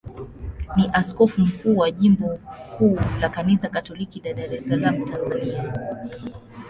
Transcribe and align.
ni 0.75 0.89
askofu 0.93 1.41
mkuu 1.41 1.77
wa 1.77 1.91
jimbo 1.91 2.39
kuu 2.77 2.99
la 3.19 3.29
Kanisa 3.29 3.69
Katoliki 3.69 4.19
la 4.25 4.33
Dar 4.33 4.53
es 4.55 4.67
Salaam, 4.67 5.05
Tanzania. 5.05 5.73